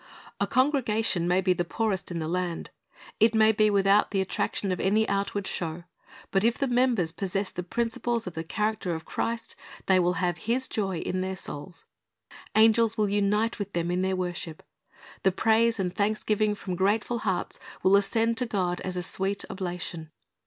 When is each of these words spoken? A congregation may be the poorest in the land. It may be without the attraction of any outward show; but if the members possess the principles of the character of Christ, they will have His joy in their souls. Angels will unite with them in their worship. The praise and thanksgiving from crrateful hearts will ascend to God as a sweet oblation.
A 0.39 0.47
congregation 0.47 1.27
may 1.27 1.41
be 1.41 1.53
the 1.53 1.63
poorest 1.63 2.09
in 2.09 2.17
the 2.17 2.27
land. 2.27 2.71
It 3.19 3.35
may 3.35 3.51
be 3.51 3.69
without 3.69 4.09
the 4.09 4.19
attraction 4.19 4.71
of 4.71 4.79
any 4.79 5.07
outward 5.07 5.45
show; 5.45 5.83
but 6.31 6.43
if 6.43 6.57
the 6.57 6.65
members 6.65 7.11
possess 7.11 7.51
the 7.51 7.61
principles 7.61 8.25
of 8.25 8.33
the 8.33 8.43
character 8.43 8.95
of 8.95 9.05
Christ, 9.05 9.55
they 9.85 9.99
will 9.99 10.13
have 10.13 10.39
His 10.39 10.67
joy 10.67 10.97
in 11.01 11.21
their 11.21 11.35
souls. 11.35 11.85
Angels 12.55 12.97
will 12.97 13.09
unite 13.09 13.59
with 13.59 13.73
them 13.73 13.91
in 13.91 14.01
their 14.01 14.15
worship. 14.15 14.63
The 15.21 15.31
praise 15.31 15.79
and 15.79 15.93
thanksgiving 15.93 16.55
from 16.55 16.75
crrateful 16.75 17.19
hearts 17.19 17.59
will 17.83 17.95
ascend 17.95 18.37
to 18.37 18.47
God 18.47 18.81
as 18.81 18.97
a 18.97 19.03
sweet 19.03 19.45
oblation. 19.51 20.09